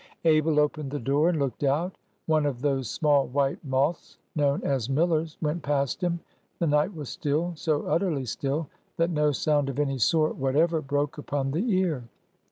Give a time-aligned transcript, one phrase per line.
[0.25, 1.95] Abel opened the door, and looked out.
[2.25, 6.21] One of those small white moths known as "millers" went past him.
[6.57, 8.67] The night was still,—so utterly still
[8.97, 12.05] that no sound of any sort whatever broke upon the ear.